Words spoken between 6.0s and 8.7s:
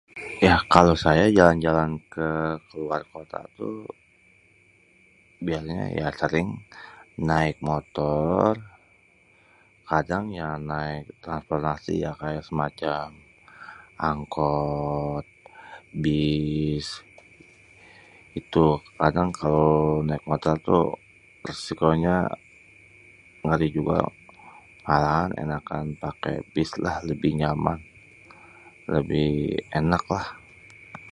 sering naek motor